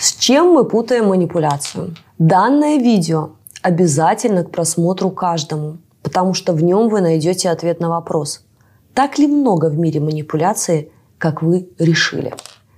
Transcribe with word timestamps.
С 0.00 0.14
чем 0.14 0.54
мы 0.54 0.64
путаем 0.64 1.08
манипуляцию? 1.08 1.94
Данное 2.18 2.78
видео 2.78 3.32
обязательно 3.60 4.44
к 4.44 4.50
просмотру 4.50 5.10
каждому, 5.10 5.76
потому 6.02 6.32
что 6.32 6.54
в 6.54 6.62
нем 6.62 6.88
вы 6.88 7.02
найдете 7.02 7.50
ответ 7.50 7.80
на 7.80 7.90
вопрос, 7.90 8.40
так 8.94 9.18
ли 9.18 9.26
много 9.26 9.66
в 9.66 9.78
мире 9.78 10.00
манипуляции, 10.00 10.90
как 11.18 11.42
вы 11.42 11.68
решили. 11.78 12.32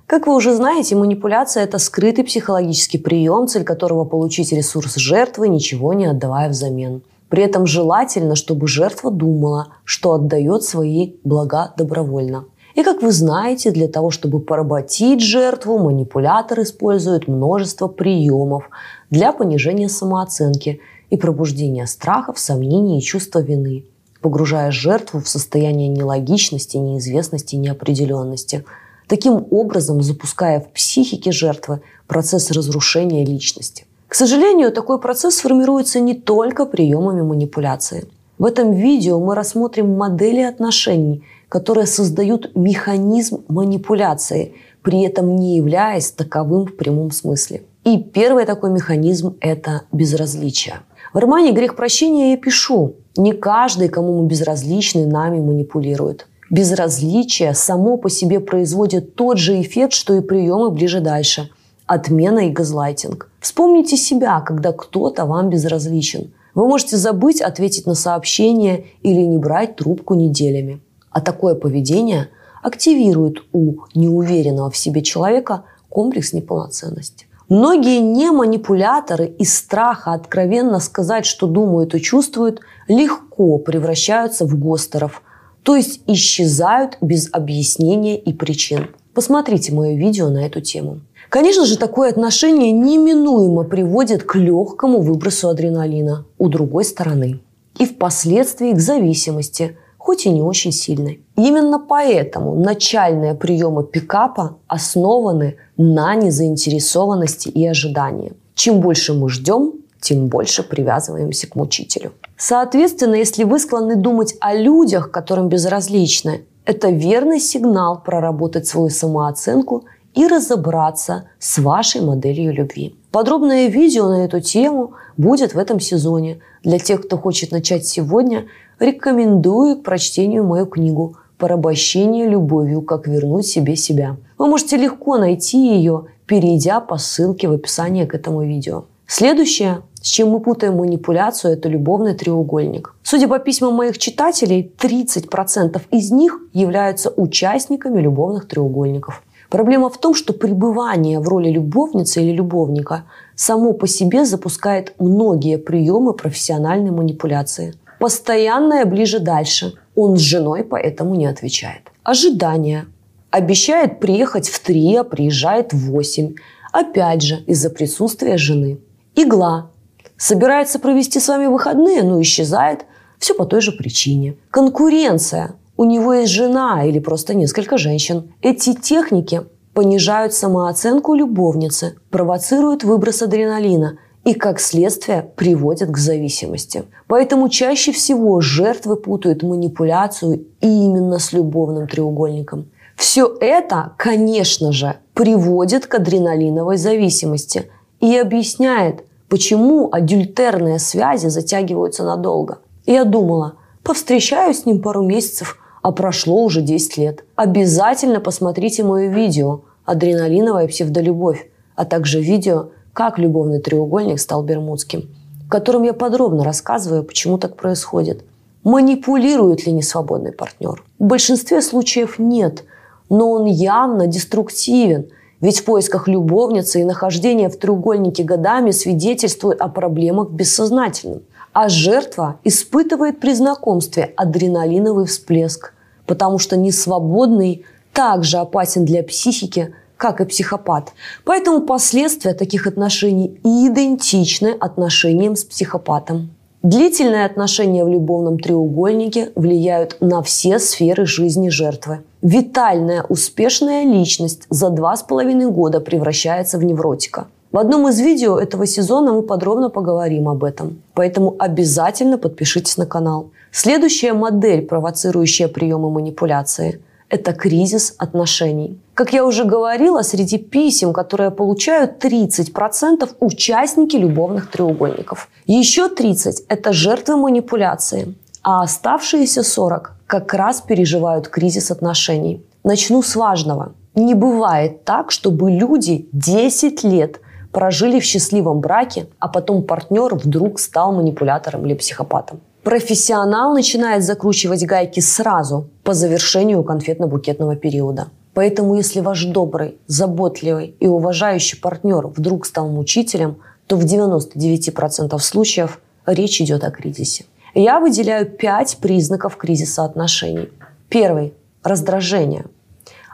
Как 0.06 0.26
вы 0.26 0.34
уже 0.34 0.52
знаете, 0.52 0.96
манипуляция– 0.96 1.62
это 1.64 1.78
скрытый 1.78 2.24
психологический 2.24 2.98
прием, 2.98 3.46
цель 3.46 3.62
которого– 3.62 4.04
получить 4.04 4.50
ресурс 4.50 4.96
жертвы, 4.96 5.48
ничего 5.48 5.92
не 5.92 6.06
отдавая 6.06 6.48
взамен. 6.48 7.02
При 7.28 7.44
этом 7.44 7.66
желательно, 7.66 8.34
чтобы 8.34 8.66
жертва 8.66 9.12
думала, 9.12 9.68
что 9.84 10.14
отдает 10.14 10.64
свои 10.64 11.14
блага 11.22 11.72
добровольно. 11.76 12.46
И, 12.74 12.82
как 12.82 13.02
вы 13.02 13.12
знаете, 13.12 13.70
для 13.70 13.88
того, 13.88 14.10
чтобы 14.10 14.40
поработить 14.40 15.20
жертву, 15.20 15.78
манипулятор 15.78 16.62
использует 16.62 17.28
множество 17.28 17.88
приемов 17.88 18.70
для 19.10 19.32
понижения 19.32 19.88
самооценки 19.88 20.80
и 21.10 21.16
пробуждения 21.16 21.86
страхов, 21.86 22.38
сомнений 22.38 22.98
и 22.98 23.02
чувства 23.02 23.40
вины, 23.40 23.84
погружая 24.22 24.70
жертву 24.70 25.20
в 25.20 25.28
состояние 25.28 25.88
нелогичности, 25.88 26.78
неизвестности, 26.78 27.56
неопределенности, 27.56 28.64
таким 29.06 29.46
образом 29.50 30.00
запуская 30.00 30.60
в 30.60 30.72
психике 30.72 31.30
жертвы 31.30 31.82
процесс 32.06 32.50
разрушения 32.50 33.24
личности. 33.24 33.84
К 34.08 34.14
сожалению, 34.14 34.72
такой 34.72 34.98
процесс 34.98 35.40
формируется 35.40 36.00
не 36.00 36.14
только 36.14 36.64
приемами 36.64 37.22
манипуляции. 37.22 38.06
В 38.38 38.46
этом 38.46 38.72
видео 38.72 39.20
мы 39.20 39.34
рассмотрим 39.34 39.94
модели 39.94 40.40
отношений– 40.40 41.22
которые 41.52 41.86
создают 41.86 42.56
механизм 42.56 43.44
манипуляции, 43.48 44.54
при 44.80 45.02
этом 45.02 45.36
не 45.36 45.58
являясь 45.58 46.10
таковым 46.10 46.64
в 46.64 46.76
прямом 46.76 47.10
смысле. 47.10 47.64
И 47.84 47.98
первый 47.98 48.46
такой 48.46 48.70
механизм– 48.70 49.36
это 49.42 49.82
безразличие. 49.92 50.76
В 51.12 51.18
романе 51.18 51.52
«Грех 51.52 51.76
прощения» 51.76 52.30
я 52.30 52.38
пишу, 52.38 52.94
не 53.18 53.34
каждый, 53.34 53.90
кому 53.90 54.22
мы 54.22 54.28
безразличны, 54.28 55.04
нами 55.06 55.40
манипулирует. 55.40 56.26
Безразличие 56.48 57.52
само 57.52 57.98
по 57.98 58.08
себе 58.08 58.40
производит 58.40 59.14
тот 59.14 59.36
же 59.36 59.60
эффект, 59.60 59.92
что 59.92 60.14
и 60.14 60.22
приемы 60.22 60.70
ближе 60.70 61.00
дальше– 61.00 61.50
отмена 61.86 62.48
и 62.48 62.50
газлайтинг. 62.50 63.30
Вспомните 63.40 63.98
себя, 63.98 64.40
когда 64.40 64.72
кто-то 64.72 65.26
вам 65.26 65.50
безразличен. 65.50 66.32
Вы 66.54 66.66
можете 66.66 66.96
забыть 66.96 67.42
ответить 67.42 67.84
на 67.84 67.94
сообщение 67.94 68.86
или 69.02 69.20
не 69.20 69.36
брать 69.36 69.76
трубку 69.76 70.14
неделями. 70.14 70.80
А 71.12 71.20
такое 71.20 71.54
поведение 71.54 72.28
активирует 72.62 73.42
у 73.52 73.76
неуверенного 73.94 74.70
в 74.70 74.76
себе 74.76 75.02
человека 75.02 75.64
комплекс 75.88 76.32
неполноценности. 76.32 77.26
Многие 77.48 77.98
не 78.00 78.30
манипуляторы 78.30 79.26
из 79.26 79.54
страха 79.54 80.12
откровенно 80.12 80.80
сказать, 80.80 81.26
что 81.26 81.46
думают 81.46 81.94
и 81.94 82.00
чувствуют, 82.00 82.60
легко 82.88 83.58
превращаются 83.58 84.46
в 84.46 84.58
гостеров, 84.58 85.22
то 85.62 85.76
есть 85.76 86.00
исчезают 86.06 86.96
без 87.02 87.28
объяснения 87.32 88.18
и 88.18 88.32
причин. 88.32 88.88
Посмотрите 89.12 89.74
мое 89.74 89.96
видео 89.96 90.30
на 90.30 90.46
эту 90.46 90.62
тему. 90.62 91.00
Конечно 91.28 91.66
же, 91.66 91.76
такое 91.76 92.10
отношение 92.10 92.72
неминуемо 92.72 93.64
приводит 93.64 94.22
к 94.22 94.36
легкому 94.36 95.00
выбросу 95.00 95.48
адреналина 95.48 96.24
у 96.38 96.48
другой 96.48 96.84
стороны 96.84 97.40
и 97.78 97.86
впоследствии 97.86 98.72
к 98.72 98.80
зависимости, 98.80 99.76
хоть 100.02 100.26
и 100.26 100.30
не 100.30 100.42
очень 100.42 100.72
сильной. 100.72 101.20
Именно 101.36 101.78
поэтому 101.78 102.56
начальные 102.56 103.34
приемы 103.34 103.84
пикапа 103.84 104.56
основаны 104.66 105.58
на 105.76 106.16
незаинтересованности 106.16 107.48
и 107.48 107.64
ожидании. 107.64 108.32
Чем 108.56 108.80
больше 108.80 109.14
мы 109.14 109.30
ждем, 109.30 109.74
тем 110.00 110.26
больше 110.26 110.64
привязываемся 110.64 111.46
к 111.46 111.54
мучителю. 111.54 112.10
Соответственно, 112.36 113.14
если 113.14 113.44
вы 113.44 113.60
склонны 113.60 113.94
думать 113.94 114.34
о 114.40 114.54
людях, 114.54 115.12
которым 115.12 115.48
безразличны, 115.48 116.46
это 116.64 116.90
верный 116.90 117.38
сигнал 117.38 118.02
проработать 118.02 118.66
свою 118.66 118.90
самооценку 118.90 119.84
и 120.14 120.26
разобраться 120.26 121.28
с 121.38 121.58
вашей 121.58 122.00
моделью 122.00 122.52
любви. 122.52 122.96
Подробное 123.12 123.68
видео 123.68 124.08
на 124.08 124.24
эту 124.24 124.40
тему 124.40 124.94
будет 125.16 125.54
в 125.54 125.58
этом 125.58 125.78
сезоне. 125.78 126.40
Для 126.64 126.80
тех, 126.80 127.02
кто 127.02 127.18
хочет 127.18 127.52
начать 127.52 127.86
сегодня, 127.86 128.46
рекомендую 128.82 129.76
к 129.76 129.82
прочтению 129.84 130.44
мою 130.44 130.66
книгу 130.66 131.16
«Порабощение 131.38 132.28
любовью. 132.28 132.82
Как 132.82 133.06
вернуть 133.06 133.46
себе 133.46 133.76
себя». 133.76 134.16
Вы 134.38 134.48
можете 134.48 134.76
легко 134.76 135.16
найти 135.16 135.76
ее, 135.76 136.06
перейдя 136.26 136.80
по 136.80 136.98
ссылке 136.98 137.48
в 137.48 137.52
описании 137.52 138.04
к 138.04 138.14
этому 138.14 138.42
видео. 138.42 138.84
Следующее, 139.06 139.82
с 140.00 140.06
чем 140.06 140.30
мы 140.30 140.40
путаем 140.40 140.76
манипуляцию, 140.78 141.52
это 141.52 141.68
любовный 141.68 142.14
треугольник. 142.14 142.94
Судя 143.02 143.28
по 143.28 143.38
письмам 143.38 143.74
моих 143.74 143.98
читателей, 143.98 144.72
30% 144.78 145.80
из 145.90 146.10
них 146.10 146.40
являются 146.52 147.10
участниками 147.10 148.00
любовных 148.00 148.48
треугольников. 148.48 149.22
Проблема 149.48 149.90
в 149.90 149.98
том, 149.98 150.14
что 150.14 150.32
пребывание 150.32 151.20
в 151.20 151.28
роли 151.28 151.50
любовницы 151.50 152.22
или 152.22 152.32
любовника 152.32 153.04
само 153.36 153.74
по 153.74 153.86
себе 153.86 154.24
запускает 154.24 154.94
многие 154.98 155.58
приемы 155.58 156.14
профессиональной 156.14 156.90
манипуляции. 156.90 157.74
Постоянное 158.02 158.84
ближе-дальше. 158.84 159.74
Он 159.94 160.16
с 160.16 160.20
женой 160.20 160.64
поэтому 160.64 161.14
не 161.14 161.26
отвечает. 161.26 161.92
Ожидание. 162.02 162.86
Обещает 163.30 164.00
приехать 164.00 164.48
в 164.48 164.58
три, 164.58 164.96
а 164.96 165.04
приезжает 165.04 165.72
в 165.72 165.92
восемь. 165.92 166.34
Опять 166.72 167.22
же, 167.22 167.36
из-за 167.46 167.70
присутствия 167.70 168.38
жены. 168.38 168.80
Игла. 169.14 169.70
Собирается 170.16 170.80
провести 170.80 171.20
с 171.20 171.28
вами 171.28 171.46
выходные, 171.46 172.02
но 172.02 172.20
исчезает. 172.20 172.86
Все 173.20 173.34
по 173.34 173.44
той 173.44 173.60
же 173.60 173.70
причине. 173.70 174.34
Конкуренция. 174.50 175.54
У 175.76 175.84
него 175.84 176.12
есть 176.12 176.32
жена 176.32 176.84
или 176.84 176.98
просто 176.98 177.34
несколько 177.34 177.78
женщин. 177.78 178.32
Эти 178.42 178.74
техники 178.74 179.42
понижают 179.74 180.34
самооценку 180.34 181.14
любовницы, 181.14 181.94
провоцируют 182.10 182.82
выброс 182.82 183.22
адреналина– 183.22 183.98
и, 184.24 184.34
как 184.34 184.60
следствие, 184.60 185.28
приводят 185.36 185.90
к 185.90 185.98
зависимости. 185.98 186.84
Поэтому 187.08 187.48
чаще 187.48 187.92
всего 187.92 188.40
жертвы 188.40 188.96
путают 188.96 189.42
манипуляцию 189.42 190.46
именно 190.60 191.18
с 191.18 191.32
любовным 191.32 191.88
треугольником. 191.88 192.70
Все 192.96 193.36
это, 193.40 193.92
конечно 193.96 194.70
же, 194.70 194.96
приводит 195.14 195.86
к 195.86 195.94
адреналиновой 195.96 196.76
зависимости 196.76 197.68
и 198.00 198.16
объясняет, 198.16 199.04
почему 199.28 199.88
адюльтерные 199.90 200.78
связи 200.78 201.26
затягиваются 201.26 202.04
надолго. 202.04 202.58
Я 202.86 203.04
думала, 203.04 203.54
повстречаюсь 203.82 204.60
с 204.60 204.66
ним 204.66 204.80
пару 204.80 205.02
месяцев, 205.02 205.58
а 205.82 205.90
прошло 205.90 206.44
уже 206.44 206.62
10 206.62 206.96
лет. 206.96 207.24
Обязательно 207.34 208.20
посмотрите 208.20 208.84
мое 208.84 209.08
видео 209.08 209.62
«Адреналиновая 209.84 210.68
псевдолюбовь», 210.68 211.50
а 211.74 211.84
также 211.84 212.20
видео– 212.20 212.68
как 212.92 213.18
любовный 213.18 213.60
треугольник 213.60 214.20
стал 214.20 214.42
бермудским, 214.42 215.08
в 215.46 215.48
котором 215.48 215.82
я 215.82 215.92
подробно 215.92 216.44
рассказываю, 216.44 217.04
почему 217.04 217.38
так 217.38 217.56
происходит. 217.56 218.24
Манипулирует 218.64 219.66
ли 219.66 219.72
несвободный 219.72 220.32
партнер? 220.32 220.84
В 220.98 221.04
большинстве 221.04 221.62
случаев 221.62 222.18
нет, 222.18 222.64
но 223.08 223.30
он 223.30 223.46
явно 223.46 224.06
деструктивен, 224.06 225.08
ведь 225.40 225.60
в 225.60 225.64
поисках 225.64 226.06
любовницы 226.06 226.80
и 226.80 226.84
нахождение 226.84 227.48
в 227.48 227.58
треугольнике 227.58 228.22
годами 228.22 228.70
свидетельствует 228.70 229.60
о 229.60 229.68
проблемах 229.68 230.30
бессознательным. 230.30 231.22
А 231.52 231.68
жертва 231.68 232.38
испытывает 232.44 233.20
при 233.20 233.34
знакомстве 233.34 234.12
адреналиновый 234.16 235.06
всплеск, 235.06 235.74
потому 236.06 236.38
что 236.38 236.56
несвободный 236.56 237.64
также 237.92 238.38
опасен 238.38 238.84
для 238.84 239.02
психики, 239.02 239.74
как 240.02 240.20
и 240.20 240.24
психопат. 240.24 240.92
Поэтому 241.24 241.60
последствия 241.60 242.34
таких 242.34 242.66
отношений 242.66 243.38
идентичны 243.44 244.48
отношениям 244.48 245.36
с 245.36 245.44
психопатом. 245.44 246.30
Длительные 246.64 247.24
отношения 247.24 247.84
в 247.84 247.88
любовном 247.88 248.40
треугольнике 248.40 249.30
влияют 249.36 249.96
на 250.00 250.20
все 250.22 250.58
сферы 250.58 251.06
жизни 251.06 251.50
жертвы. 251.50 252.00
Витальная, 252.20 253.04
успешная 253.08 253.84
личность 253.84 254.42
за 254.50 254.70
два 254.70 254.96
с 254.96 255.04
половиной 255.04 255.50
года 255.52 255.78
превращается 255.80 256.58
в 256.58 256.64
невротика. 256.64 257.26
В 257.52 257.58
одном 257.58 257.86
из 257.86 258.00
видео 258.00 258.40
этого 258.40 258.66
сезона 258.66 259.12
мы 259.12 259.22
подробно 259.22 259.70
поговорим 259.70 260.28
об 260.28 260.42
этом. 260.42 260.82
Поэтому 260.94 261.36
обязательно 261.38 262.18
подпишитесь 262.18 262.76
на 262.76 262.86
канал. 262.86 263.30
Следующая 263.52 264.14
модель, 264.14 264.62
провоцирующая 264.62 265.46
приемы 265.46 265.90
манипуляции– 265.90 266.80
это 267.12 267.34
кризис 267.34 267.94
отношений. 267.98 268.80
Как 268.94 269.12
я 269.12 269.24
уже 269.24 269.44
говорила, 269.44 270.02
среди 270.02 270.38
писем, 270.38 270.92
которые 270.92 271.30
получают 271.30 272.02
30% 272.02 273.08
участники 273.20 273.96
любовных 273.96 274.50
треугольников. 274.50 275.28
Еще 275.46 275.88
30%– 275.88 276.44
это 276.48 276.72
жертвы 276.72 277.16
манипуляции. 277.16 278.14
А 278.42 278.62
оставшиеся 278.62 279.42
40 279.42 279.92
как 280.06 280.34
раз 280.34 280.62
переживают 280.62 281.28
кризис 281.28 281.70
отношений. 281.70 282.40
Начну 282.64 283.02
с 283.02 283.14
важного. 283.14 283.72
Не 283.94 284.14
бывает 284.14 284.84
так, 284.84 285.10
чтобы 285.10 285.50
люди 285.50 286.08
10 286.12 286.84
лет 286.84 287.20
прожили 287.52 288.00
в 288.00 288.04
счастливом 288.04 288.60
браке, 288.60 289.06
а 289.18 289.28
потом 289.28 289.62
партнер 289.62 290.14
вдруг 290.14 290.58
стал 290.58 290.92
манипулятором 290.92 291.66
или 291.66 291.74
психопатом. 291.74 292.40
Профессионал 292.62 293.54
начинает 293.54 294.04
закручивать 294.04 294.64
гайки 294.64 295.00
сразу 295.00 295.68
по 295.82 295.94
завершению 295.94 296.62
конфетно-букетного 296.62 297.56
периода. 297.56 298.08
Поэтому 298.34 298.76
если 298.76 299.00
ваш 299.00 299.24
добрый, 299.24 299.78
заботливый 299.88 300.76
и 300.78 300.86
уважающий 300.86 301.60
партнер 301.60 302.06
вдруг 302.06 302.46
стал 302.46 302.68
мучителем, 302.68 303.38
то 303.66 303.76
в 303.76 303.84
99% 303.84 305.18
случаев 305.18 305.80
речь 306.06 306.40
идет 306.40 306.62
о 306.62 306.70
кризисе. 306.70 307.24
Я 307.54 307.80
выделяю 307.80 308.26
пять 308.26 308.78
признаков 308.78 309.36
кризиса 309.36 309.84
отношений. 309.84 310.48
Первый– 310.88 311.34
раздражение. 311.64 312.46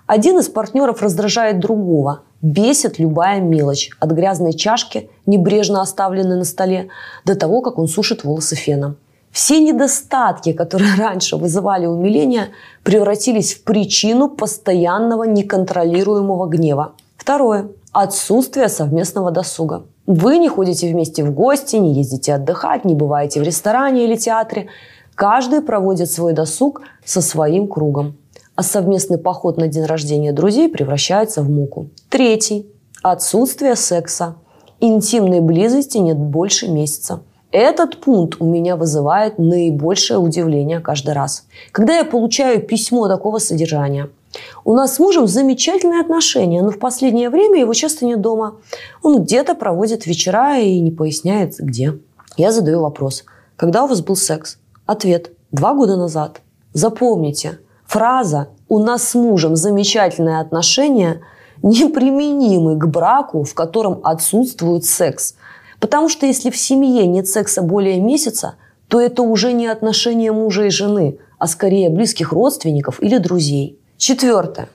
Один 0.07 0.39
из 0.39 0.49
партнеров 0.49 1.03
раздражает 1.03 1.59
другого. 1.59 2.21
Бесит 2.43 2.99
любая 2.99 3.41
мелочь. 3.41 3.91
От 3.99 4.13
грязной 4.13 4.53
чашки, 4.53 5.11
небрежно 5.27 5.81
оставленной 5.81 6.37
на 6.37 6.45
столе, 6.45 6.89
до 7.25 7.35
того, 7.35 7.63
как 7.63 7.79
он 7.79 7.89
сушит 7.89 8.25
волосы 8.25 8.55
феном. 8.55 8.97
Все 9.31 9.61
недостатки, 9.61 10.53
которые 10.53 10.95
раньше 10.99 11.37
вызывали 11.37 11.87
умиление, 11.87 12.49
превратились 12.83 13.55
в 13.55 13.65
причину 13.65 14.29
постоянного 14.29 15.25
неконтролируемого 15.25 16.47
гнева. 16.47 16.93
Второе. 17.17 17.69
Отсутствие 17.93 18.69
совместного 18.69 19.31
досуга. 19.31 19.85
Вы 20.07 20.39
не 20.39 20.49
ходите 20.49 20.91
вместе 20.91 21.25
в 21.25 21.33
гости, 21.33 21.77
не 21.77 21.95
ездите 21.95 22.35
отдыхать, 22.35 22.85
не 22.85 22.95
бываете 22.95 23.41
в 23.41 23.43
ресторане 23.43 24.05
или 24.05 24.17
театре. 24.17 24.69
Каждый 25.15 25.61
проводит 25.61 26.11
свой 26.11 26.33
досуг 26.33 26.83
со 27.05 27.21
своим 27.21 27.69
кругом. 27.69 28.17
А 28.55 28.63
совместный 28.63 29.19
поход 29.19 29.57
на 29.59 29.69
день 29.69 29.85
рождения 29.85 30.33
друзей 30.33 30.69
превращается 30.69 31.43
в 31.43 31.51
муку. 31.51 31.91
Третий. 32.09 32.67
Отсутствие 33.03 33.77
секса. 33.77 34.37
Интимной 34.81 35.41
близости 35.41 35.99
нет 35.99 36.17
больше 36.17 36.69
месяца. 36.69 37.21
Этот 37.51 38.01
пункт 38.01 38.41
у 38.41 38.45
меня 38.45 38.77
вызывает 38.77 39.39
наибольшее 39.39 40.19
удивление 40.19 40.81
каждый 40.81 41.15
раз. 41.15 41.47
Когда 41.73 41.97
я 41.97 42.05
получаю 42.05 42.61
письмо 42.63 43.09
такого 43.09 43.39
содержания– 43.39 44.11
у 44.65 44.75
нас 44.75 44.95
с 44.95 44.99
мужем 44.99 45.27
замечательные 45.27 46.01
отношения, 46.01 46.63
но 46.63 46.71
в 46.71 46.79
последнее 46.79 47.31
время 47.31 47.61
его 47.61 47.73
часто 47.75 48.05
нет 48.05 48.21
дома. 48.21 48.57
Он 49.03 49.23
где-то 49.23 49.55
проводит 49.55 50.07
вечера 50.07 50.59
и 50.59 50.81
не 50.81 50.91
поясняет, 50.91 51.59
где. 51.59 51.99
Я 52.37 52.53
задаю 52.53 52.83
вопрос. 52.83 53.25
Когда 53.57 53.85
у 53.85 53.87
вас 53.87 54.03
был 54.03 54.17
секс? 54.17 54.59
Ответ. 54.87 55.33
Два 55.51 55.75
года 55.75 55.97
назад. 55.97 56.43
Запомните, 56.75 57.59
фраза 57.87 58.49
«у 58.69 58.79
нас 58.79 59.09
с 59.09 59.15
мужем 59.15 59.57
замечательные 59.57 60.41
отношения» 60.41 61.21
неприменимы 61.61 62.79
к 62.79 62.87
браку, 62.87 63.43
в 63.43 63.53
котором 63.53 64.01
отсутствует 64.05 64.85
секс. 64.85 65.35
Потому 65.81 66.09
что 66.09 66.27
если 66.27 66.51
в 66.51 66.57
семье 66.57 67.07
нет 67.07 67.29
секса 67.29 67.63
более 67.63 68.01
месяца, 68.01 68.55
то 68.89 69.01
это 69.01 69.23
уже 69.23 69.53
не 69.53 69.67
отношения 69.67 70.33
мужа 70.33 70.65
и 70.65 70.71
жены, 70.71 71.19
а 71.39 71.47
скорее 71.47 71.91
близких 71.91 72.33
родственников 72.33 73.03
или 73.03 73.19
друзей. 73.19 73.79
Четвертое. 73.97 74.69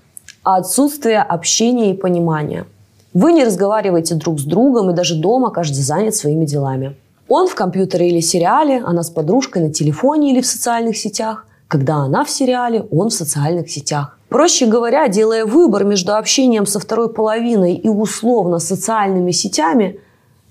Отсутствие 0.43 1.21
общения 1.21 1.91
и 1.91 1.97
понимания. 1.97 2.65
Вы 3.13 3.33
не 3.33 3.43
разговариваете 3.43 4.15
друг 4.15 4.39
с 4.39 4.43
другом, 4.43 4.89
и 4.89 4.93
даже 4.93 5.15
дома 5.15 5.51
каждый 5.51 5.81
занят 5.81 6.15
своими 6.15 6.45
делами. 6.45 6.95
Он 7.27 7.47
в 7.47 7.55
компьютере 7.55 8.09
или 8.09 8.19
сериале, 8.19 8.81
она 8.83 9.03
с 9.03 9.09
подружкой 9.09 9.63
на 9.63 9.73
телефоне 9.73 10.33
или 10.33 10.41
в 10.41 10.45
социальных 10.45 10.97
сетях. 10.97 11.45
Когда 11.67 11.95
она 11.97 12.25
в 12.25 12.29
сериале, 12.29 12.85
он 12.91 13.09
в 13.09 13.13
социальных 13.13 13.69
сетях. 13.69 14.17
Проще 14.29 14.65
говоря, 14.65 15.07
делая 15.07 15.45
выбор 15.45 15.83
между 15.83 16.15
общением 16.15 16.65
со 16.65 16.79
второй 16.79 17.11
половиной 17.13 17.75
и 17.75 17.87
условно 17.87 18.59
социальными 18.59 19.31
сетями, 19.31 19.99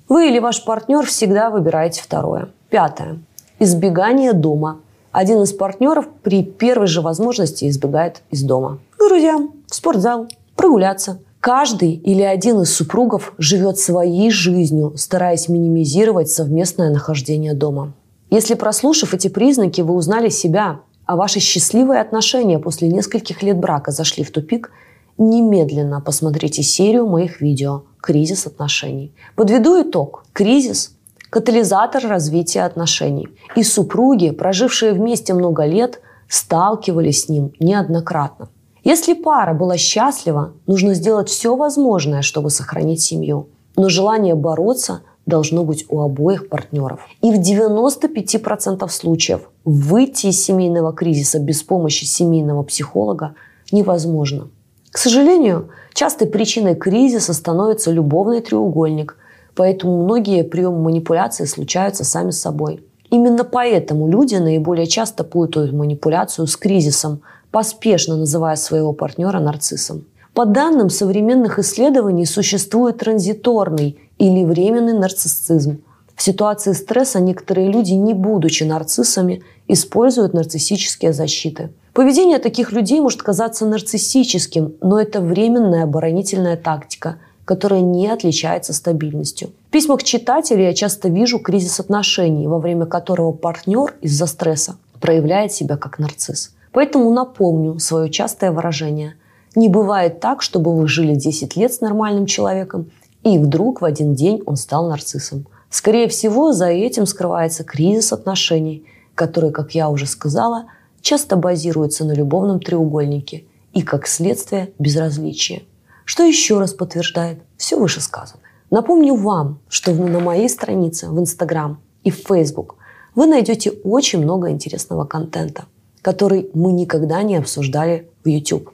вы 0.08 0.28
или 0.28 0.38
ваш 0.38 0.64
партнер 0.64 1.06
всегда 1.06 1.50
выбираете 1.50 2.02
второе. 2.02 2.48
Пятое. 2.70 3.18
Избегание 3.58 4.32
дома– 4.32 4.80
один 5.12 5.42
из 5.42 5.52
партнеров 5.52 6.06
при 6.22 6.42
первой 6.42 6.86
же 6.86 7.02
возможности 7.02 7.68
избегает 7.68 8.22
из 8.30 8.42
дома. 8.42 8.78
К 8.96 9.08
друзьям, 9.08 9.52
в 9.68 9.74
спортзал, 9.74 10.26
прогуляться. 10.56 11.20
Каждый 11.38 11.92
или 11.92 12.22
один 12.22 12.62
из 12.62 12.74
супругов 12.74 13.34
живет 13.36 13.78
своей 13.78 14.30
жизнью, 14.30 14.94
стараясь 14.96 15.48
минимизировать 15.48 16.30
совместное 16.30 16.90
нахождение 16.90 17.52
дома. 17.52 17.92
Если 18.30 18.54
прослушав 18.54 19.12
эти 19.12 19.28
признаки, 19.28 19.82
вы 19.82 19.94
узнали 19.94 20.30
себя, 20.30 20.80
а 21.04 21.16
ваши 21.16 21.40
счастливые 21.40 22.00
отношения 22.00 22.58
после 22.58 22.88
нескольких 22.88 23.42
лет 23.42 23.58
брака 23.58 23.90
зашли 23.90 24.24
в 24.24 24.30
тупик, 24.30 24.70
немедленно 25.18 26.00
посмотрите 26.00 26.62
серию 26.62 27.06
моих 27.06 27.40
видео 27.40 27.84
«Кризис 28.00 28.46
отношений». 28.46 29.12
Подведу 29.36 29.82
итог. 29.82 30.24
Кризис 30.32 30.96
катализатор 31.30 32.06
развития 32.06 32.64
отношений. 32.64 33.28
И 33.56 33.62
супруги, 33.62 34.30
прожившие 34.30 34.92
вместе 34.92 35.32
много 35.32 35.64
лет, 35.64 36.00
сталкивались 36.28 37.24
с 37.24 37.28
ним 37.28 37.52
неоднократно. 37.58 38.48
Если 38.84 39.14
пара 39.14 39.54
была 39.54 39.76
счастлива, 39.76 40.52
нужно 40.66 40.94
сделать 40.94 41.28
все 41.28 41.56
возможное, 41.56 42.22
чтобы 42.22 42.50
сохранить 42.50 43.00
семью. 43.00 43.48
Но 43.76 43.88
желание 43.88 44.34
бороться 44.34 45.02
должно 45.24 45.64
быть 45.64 45.86
у 45.88 46.00
обоих 46.00 46.48
партнеров. 46.48 47.00
И 47.22 47.30
в 47.30 47.38
95% 47.38 48.86
случаев 48.88 49.48
выйти 49.64 50.26
из 50.26 50.44
семейного 50.44 50.92
кризиса 50.92 51.38
без 51.38 51.62
помощи 51.62 52.04
семейного 52.04 52.62
психолога 52.62 53.34
невозможно. 53.70 54.48
К 54.92 54.98
сожалению, 54.98 55.70
частой 55.94 56.28
причиной 56.28 56.76
кризиса 56.76 57.32
становится 57.32 57.90
любовный 57.90 58.40
треугольник, 58.40 59.16
Поэтому 59.54 60.04
многие 60.04 60.44
приемы 60.44 60.80
манипуляции 60.80 61.44
случаются 61.44 62.04
сами 62.04 62.30
собой. 62.30 62.82
Именно 63.10 63.44
поэтому 63.44 64.08
люди 64.08 64.36
наиболее 64.36 64.86
часто 64.86 65.24
путают 65.24 65.72
манипуляцию 65.72 66.46
с 66.46 66.56
кризисом, 66.56 67.20
поспешно 67.50 68.16
называя 68.16 68.56
своего 68.56 68.94
партнера 68.94 69.38
нарциссом. 69.38 70.06
По 70.32 70.46
данным 70.46 70.88
современных 70.88 71.58
исследований 71.58 72.24
существует 72.24 72.98
транзиторный 72.98 73.98
или 74.16 74.44
временный 74.44 74.94
нарциссизм. 74.94 75.82
В 76.16 76.22
ситуации 76.22 76.72
стресса 76.72 77.20
некоторые 77.20 77.70
люди, 77.70 77.92
не 77.92 78.14
будучи 78.14 78.64
нарциссами, 78.64 79.42
используют 79.68 80.32
нарциссические 80.32 81.12
защиты. 81.12 81.70
Поведение 81.92 82.38
таких 82.38 82.72
людей 82.72 83.00
может 83.00 83.22
казаться 83.22 83.66
нарциссическим, 83.66 84.74
но 84.80 85.00
это 85.00 85.20
временная 85.20 85.84
оборонительная 85.84 86.56
тактика– 86.56 87.16
которая 87.44 87.80
не 87.80 88.08
отличается 88.08 88.72
стабильностью. 88.72 89.50
В 89.68 89.70
письмах 89.70 90.02
читателей 90.02 90.64
я 90.64 90.74
часто 90.74 91.08
вижу 91.08 91.38
кризис 91.38 91.80
отношений, 91.80 92.46
во 92.46 92.58
время 92.58 92.86
которого 92.86 93.32
партнер 93.32 93.94
из-за 94.00 94.26
стресса 94.26 94.76
проявляет 95.00 95.52
себя 95.52 95.76
как 95.76 95.98
нарцисс. 95.98 96.54
Поэтому 96.72 97.10
напомню 97.12 97.78
свое 97.78 98.10
частое 98.10 98.52
выражение. 98.52 99.14
Не 99.54 99.68
бывает 99.68 100.20
так, 100.20 100.40
чтобы 100.40 100.74
вы 100.74 100.88
жили 100.88 101.14
10 101.14 101.56
лет 101.56 101.72
с 101.72 101.80
нормальным 101.80 102.26
человеком, 102.26 102.90
и 103.22 103.38
вдруг 103.38 103.80
в 103.80 103.84
один 103.84 104.14
день 104.14 104.42
он 104.46 104.56
стал 104.56 104.88
нарциссом. 104.88 105.46
Скорее 105.68 106.08
всего, 106.08 106.52
за 106.52 106.68
этим 106.68 107.06
скрывается 107.06 107.64
кризис 107.64 108.12
отношений, 108.12 108.84
который, 109.14 109.50
как 109.50 109.74
я 109.74 109.90
уже 109.90 110.06
сказала, 110.06 110.66
часто 111.02 111.36
базируется 111.36 112.04
на 112.04 112.12
любовном 112.12 112.60
треугольнике 112.60 113.44
и, 113.74 113.82
как 113.82 114.06
следствие, 114.06 114.72
безразличие 114.78 115.62
что 116.04 116.24
еще 116.24 116.58
раз 116.58 116.72
подтверждает 116.72 117.38
все 117.56 117.78
вышесказанное. 117.78 118.42
Напомню 118.70 119.14
вам, 119.14 119.60
что 119.68 119.92
на 119.94 120.20
моей 120.20 120.48
странице 120.48 121.08
в 121.08 121.18
Instagram 121.18 121.80
и 122.04 122.10
в 122.10 122.16
Facebook 122.16 122.76
вы 123.14 123.26
найдете 123.26 123.70
очень 123.70 124.22
много 124.22 124.50
интересного 124.50 125.04
контента, 125.04 125.66
который 126.00 126.50
мы 126.54 126.72
никогда 126.72 127.22
не 127.22 127.36
обсуждали 127.36 128.08
в 128.24 128.28
YouTube. 128.28 128.70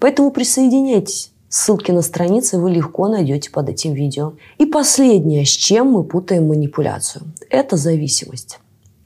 Поэтому 0.00 0.30
присоединяйтесь. 0.30 1.32
Ссылки 1.48 1.90
на 1.92 2.02
страницы 2.02 2.58
вы 2.58 2.70
легко 2.70 3.08
найдете 3.08 3.50
под 3.50 3.70
этим 3.70 3.94
видео. 3.94 4.34
И 4.58 4.66
последнее, 4.66 5.46
с 5.46 5.50
чем 5.50 5.92
мы 5.92 6.04
путаем 6.04 6.48
манипуляцию, 6.48 7.24
это 7.48 7.76
зависимость. 7.76 8.58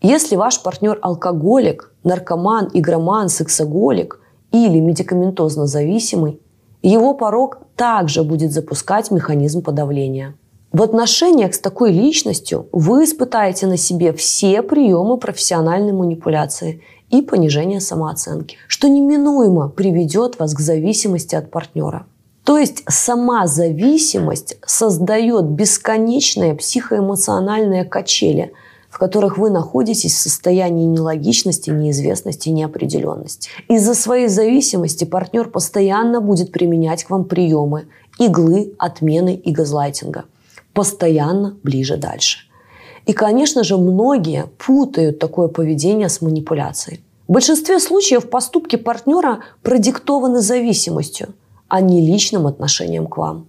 Если 0.02 0.34
ваш 0.34 0.60
партнер 0.60 0.98
алкоголик, 1.00 1.92
наркоман, 2.02 2.68
игроман, 2.74 3.28
сексоголик 3.28 4.20
или 4.50 4.80
медикаментозно 4.80 5.66
зависимый, 5.66 6.40
его 6.82 7.14
порог 7.14 7.58
также 7.76 8.24
будет 8.24 8.52
запускать 8.52 9.12
механизм 9.12 9.62
подавления. 9.62 10.34
В 10.72 10.82
отношениях 10.82 11.54
с 11.54 11.60
такой 11.60 11.92
личностью 11.92 12.66
вы 12.72 13.04
испытаете 13.04 13.68
на 13.68 13.76
себе 13.76 14.12
все 14.12 14.62
приемы 14.62 15.18
профессиональной 15.18 15.92
манипуляции 15.92 16.82
и 17.10 17.22
понижения 17.22 17.78
самооценки, 17.78 18.56
что 18.66 18.88
неминуемо 18.88 19.68
приведет 19.68 20.40
вас 20.40 20.52
к 20.54 20.58
зависимости 20.60 21.36
от 21.36 21.50
партнера. 21.50 22.06
То 22.42 22.58
есть 22.58 22.82
сама 22.88 23.46
зависимость 23.46 24.56
создает 24.66 25.44
бесконечные 25.44 26.56
психоэмоциональные 26.56 27.84
качели, 27.84 28.52
в 28.92 28.98
которых 28.98 29.38
вы 29.38 29.48
находитесь 29.48 30.12
в 30.12 30.18
состоянии 30.18 30.84
нелогичности, 30.84 31.70
неизвестности, 31.70 32.50
неопределенности. 32.50 33.48
Из-за 33.68 33.94
своей 33.94 34.28
зависимости 34.28 35.04
партнер 35.04 35.48
постоянно 35.48 36.20
будет 36.20 36.52
применять 36.52 37.04
к 37.04 37.10
вам 37.10 37.24
приемы 37.24 37.86
иглы, 38.18 38.74
отмены 38.78 39.34
и 39.34 39.50
газлайтинга. 39.50 40.24
Постоянно 40.74 41.56
ближе 41.62 41.96
дальше. 41.96 42.40
И, 43.06 43.14
конечно 43.14 43.64
же, 43.64 43.78
многие 43.78 44.44
путают 44.58 45.18
такое 45.18 45.48
поведение 45.48 46.10
с 46.10 46.20
манипуляцией. 46.20 47.00
В 47.26 47.32
большинстве 47.32 47.80
случаев 47.80 48.28
поступки 48.28 48.76
партнера 48.76 49.40
продиктованы 49.62 50.40
зависимостью, 50.42 51.28
а 51.68 51.80
не 51.80 52.06
личным 52.06 52.46
отношением 52.46 53.06
к 53.06 53.16
вам. 53.16 53.46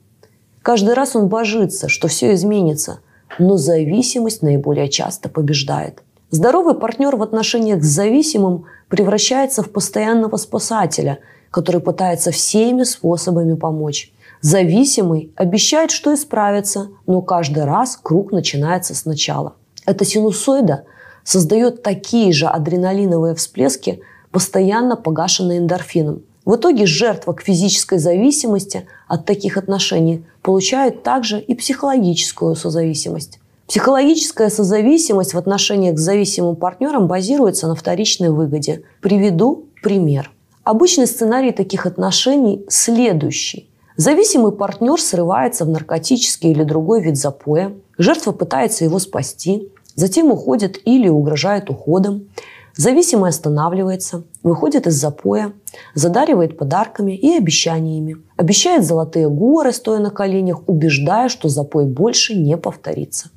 Каждый 0.62 0.94
раз 0.94 1.18
он 1.18 1.28
божится, 1.28 1.90
что 1.90 2.08
все 2.08 2.34
изменится, 2.34 3.00
но 3.40 3.58
зависимость 3.58 4.42
наиболее 4.42 4.90
часто 4.90 5.30
побеждает. 5.30 6.04
Здоровый 6.32 6.76
партнер 6.76 7.16
в 7.16 7.22
отношениях 7.22 7.84
с 7.84 7.88
зависимым 7.88 8.66
превращается 8.90 9.62
в 9.62 9.72
постоянного 9.72 10.38
спасателя, 10.38 11.20
который 11.52 11.82
пытается 11.82 12.32
всеми 12.32 12.84
способами 12.84 13.54
помочь. 13.54 14.12
Зависимый 14.42 15.32
обещает, 15.36 15.92
что 15.92 16.14
исправится, 16.14 16.90
но 17.06 17.22
каждый 17.22 17.66
раз 17.66 17.98
круг 18.02 18.32
начинается 18.32 18.96
сначала. 18.96 19.54
Эта 19.86 20.06
синусоида 20.06 20.86
создает 21.24 21.84
такие 21.84 22.34
же 22.34 22.48
адреналиновые 22.48 23.36
всплески, 23.36 24.02
постоянно 24.32 24.96
погашенные 24.96 25.60
эндорфином– 25.60 26.24
в 26.46 26.56
итоге 26.56 26.86
жертва 26.86 27.34
к 27.34 27.42
физической 27.42 28.00
зависимости 28.00 28.86
от 29.08 29.26
таких 29.26 29.58
отношений 29.58 30.26
получает 30.42 31.04
также 31.04 31.40
и 31.40 31.56
психологическую 31.56 32.56
созависимость. 32.56 33.40
Психологическая 33.68 34.50
созависимость 34.50 35.34
в 35.34 35.38
отношениях 35.38 35.98
с 35.98 36.02
зависимым 36.02 36.56
партнером 36.56 37.08
базируется 37.08 37.68
на 37.68 37.76
вторичной 37.76 38.30
выгоде. 38.30 38.84
Приведу 39.02 39.66
пример. 39.82 40.32
Обычный 40.64 41.08
сценарий 41.08 41.52
таких 41.52 41.86
отношений 41.86 42.66
следующий. 42.68 43.70
Зависимый 43.96 44.52
партнер 44.52 45.00
срывается 45.00 45.66
в 45.66 45.70
наркотический 45.70 46.52
или 46.52 46.64
другой 46.64 47.02
вид 47.02 47.18
запоя. 47.18 47.74
Жертва 47.98 48.32
пытается 48.32 48.84
его 48.84 49.00
спасти, 49.00 49.70
затем 49.96 50.32
уходит 50.32 50.80
или 50.86 51.08
угрожает 51.08 51.70
уходом. 51.70 52.28
Зависимый 52.76 53.30
останавливается, 53.30 54.24
выходит 54.42 54.88
из 54.88 54.96
запоя, 54.96 55.54
задаривает 55.94 56.58
подарками 56.58 57.16
и 57.16 57.38
обещаниями. 57.38 58.18
Обещает 58.36 58.84
золотые 58.84 59.30
горы, 59.30 59.72
стоя 59.72 60.00
на 60.00 60.10
коленях, 60.10 60.68
убеждая, 60.68 61.30
что 61.30 61.50
запой 61.50 61.86
больше 61.86 62.36
не 62.36 62.58
повторится. 62.58 63.30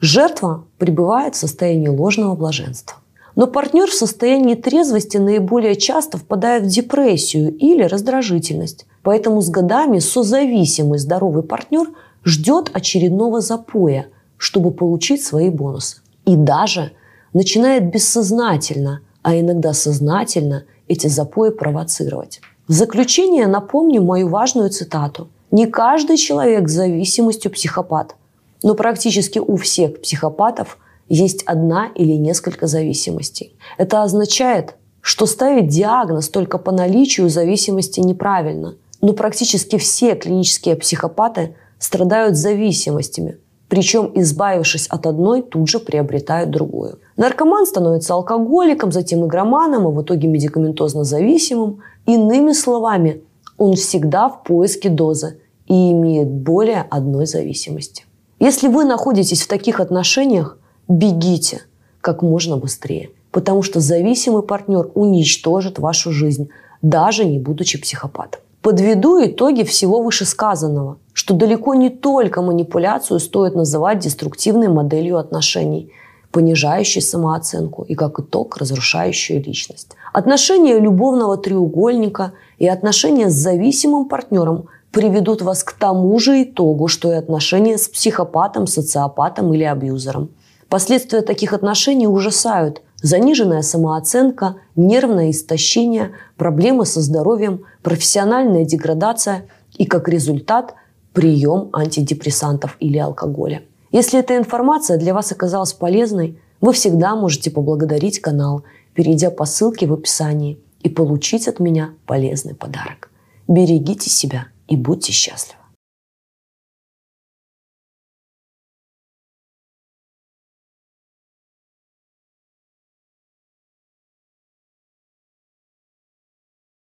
Жертва 0.00 0.64
пребывает 0.78 1.34
в 1.34 1.38
состоянии 1.38 1.88
ложного 1.88 2.36
блаженства. 2.36 2.98
Но 3.34 3.48
партнер 3.48 3.90
в 3.90 3.94
состоянии 3.94 4.54
трезвости 4.54 5.16
наиболее 5.16 5.74
часто 5.74 6.18
впадает 6.18 6.62
в 6.62 6.68
депрессию 6.68 7.52
или 7.56 7.82
раздражительность. 7.82 8.86
Поэтому 9.02 9.40
с 9.40 9.50
годами 9.50 9.98
созависимый 9.98 11.00
здоровый 11.00 11.42
партнер 11.42 11.88
ждет 12.24 12.70
очередного 12.72 13.40
запоя, 13.40 14.06
чтобы 14.36 14.70
получить 14.70 15.24
свои 15.24 15.50
бонусы. 15.50 15.96
И 16.26 16.36
даже– 16.36 16.92
начинает 17.34 17.90
бессознательно, 17.90 19.00
а 19.22 19.38
иногда 19.38 19.74
сознательно 19.74 20.64
эти 20.88 21.08
запои 21.08 21.50
провоцировать. 21.50 22.40
В 22.66 22.72
заключение 22.72 23.46
напомню 23.46 24.02
мою 24.02 24.28
важную 24.28 24.70
цитату. 24.70 25.28
Не 25.50 25.66
каждый 25.66 26.16
человек 26.16 26.68
с 26.68 26.72
зависимостью 26.72 27.50
психопат, 27.50 28.16
но 28.62 28.74
практически 28.74 29.38
у 29.38 29.56
всех 29.56 30.00
психопатов 30.00 30.78
есть 31.08 31.42
одна 31.42 31.88
или 31.94 32.14
несколько 32.14 32.66
зависимостей. 32.66 33.54
Это 33.76 34.02
означает, 34.02 34.76
что 35.02 35.26
ставить 35.26 35.68
диагноз 35.68 36.30
только 36.30 36.56
по 36.56 36.72
наличию 36.72 37.28
зависимости 37.28 38.00
неправильно. 38.00 38.76
Но 39.02 39.12
практически 39.12 39.76
все 39.76 40.14
клинические 40.14 40.76
психопаты 40.76 41.56
страдают 41.78 42.36
зависимостями, 42.36 43.36
причем, 43.68 44.10
избавившись 44.14 44.86
от 44.86 45.06
одной, 45.06 45.42
тут 45.42 45.68
же 45.68 45.78
приобретают 45.78 46.50
другую. 46.50 46.98
Наркоман 47.16 47.66
становится 47.66 48.14
алкоголиком, 48.14 48.92
затем 48.92 49.24
игроманом, 49.26 49.86
а 49.86 49.90
в 49.90 50.02
итоге 50.02 50.28
медикаментозно 50.28 51.04
зависимым. 51.04 51.78
Иными 52.06 52.52
словами, 52.52 53.22
он 53.56 53.74
всегда 53.74 54.28
в 54.28 54.42
поиске 54.42 54.88
дозы 54.88 55.38
и 55.66 55.92
имеет 55.92 56.28
более 56.28 56.82
одной 56.90 57.26
зависимости. 57.26 58.04
Если 58.38 58.68
вы 58.68 58.84
находитесь 58.84 59.42
в 59.42 59.48
таких 59.48 59.80
отношениях, 59.80 60.58
бегите 60.88 61.62
как 62.00 62.22
можно 62.22 62.58
быстрее, 62.58 63.10
потому 63.30 63.62
что 63.62 63.80
зависимый 63.80 64.42
партнер 64.42 64.90
уничтожит 64.94 65.78
вашу 65.78 66.12
жизнь, 66.12 66.50
даже 66.82 67.24
не 67.24 67.38
будучи 67.38 67.80
психопатом. 67.80 68.40
Подведу 68.64 69.22
итоги 69.22 69.62
всего 69.62 70.00
вышесказанного, 70.00 70.96
что 71.12 71.34
далеко 71.34 71.74
не 71.74 71.90
только 71.90 72.40
манипуляцию 72.40 73.20
стоит 73.20 73.54
называть 73.54 73.98
деструктивной 73.98 74.68
моделью 74.68 75.18
отношений, 75.18 75.92
понижающей 76.32 77.02
самооценку 77.02 77.82
и, 77.82 77.94
как 77.94 78.20
итог, 78.20 78.56
разрушающую 78.56 79.44
личность. 79.44 79.88
Отношения 80.14 80.78
любовного 80.78 81.36
треугольника 81.36 82.32
и 82.58 82.66
отношения 82.66 83.28
с 83.28 83.34
зависимым 83.34 84.08
партнером 84.08 84.68
приведут 84.92 85.42
вас 85.42 85.62
к 85.62 85.72
тому 85.72 86.18
же 86.18 86.42
итогу, 86.44 86.88
что 86.88 87.12
и 87.12 87.16
отношения 87.16 87.76
с 87.76 87.86
психопатом, 87.86 88.66
социопатом 88.66 89.52
или 89.52 89.64
абьюзером. 89.64 90.30
Последствия 90.70 91.20
таких 91.20 91.52
отношений 91.52 92.06
ужасают, 92.06 92.80
заниженная 93.04 93.60
самооценка, 93.60 94.56
нервное 94.76 95.30
истощение, 95.30 96.12
проблемы 96.38 96.86
со 96.86 97.02
здоровьем, 97.02 97.64
профессиональная 97.82 98.64
деградация 98.64 99.44
и, 99.76 99.84
как 99.84 100.08
результат, 100.08 100.74
прием 101.12 101.68
антидепрессантов 101.74 102.78
или 102.80 102.96
алкоголя. 102.96 103.62
Если 103.92 104.18
эта 104.18 104.38
информация 104.38 104.96
для 104.96 105.12
вас 105.12 105.32
оказалась 105.32 105.74
полезной, 105.74 106.40
вы 106.62 106.72
всегда 106.72 107.14
можете 107.14 107.50
поблагодарить 107.50 108.20
канал, 108.20 108.64
перейдя 108.94 109.30
по 109.30 109.44
ссылке 109.44 109.86
в 109.86 109.92
описании 109.92 110.58
и 110.80 110.88
получить 110.88 111.46
от 111.46 111.60
меня 111.60 111.90
полезный 112.06 112.54
подарок. 112.54 113.10
Берегите 113.46 114.08
себя 114.08 114.46
и 114.66 114.76
будьте 114.76 115.12
счастливы. 115.12 115.63